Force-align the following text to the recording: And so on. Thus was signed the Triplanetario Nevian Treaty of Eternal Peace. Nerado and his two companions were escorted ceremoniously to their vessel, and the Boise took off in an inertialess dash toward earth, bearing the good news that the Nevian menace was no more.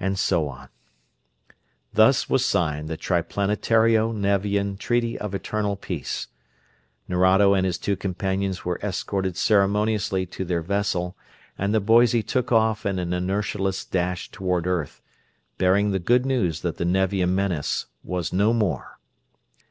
And 0.00 0.18
so 0.18 0.48
on. 0.48 0.70
Thus 1.92 2.30
was 2.30 2.42
signed 2.42 2.88
the 2.88 2.96
Triplanetario 2.96 4.14
Nevian 4.14 4.78
Treaty 4.78 5.18
of 5.18 5.34
Eternal 5.34 5.76
Peace. 5.76 6.28
Nerado 7.06 7.52
and 7.52 7.66
his 7.66 7.76
two 7.76 7.94
companions 7.94 8.64
were 8.64 8.80
escorted 8.82 9.36
ceremoniously 9.36 10.24
to 10.24 10.46
their 10.46 10.62
vessel, 10.62 11.18
and 11.58 11.74
the 11.74 11.80
Boise 11.80 12.22
took 12.22 12.50
off 12.50 12.86
in 12.86 12.98
an 12.98 13.10
inertialess 13.12 13.84
dash 13.84 14.30
toward 14.30 14.66
earth, 14.66 15.02
bearing 15.58 15.90
the 15.90 15.98
good 15.98 16.24
news 16.24 16.62
that 16.62 16.78
the 16.78 16.86
Nevian 16.86 17.34
menace 17.34 17.84
was 18.02 18.32
no 18.32 18.54
more. 18.54 18.98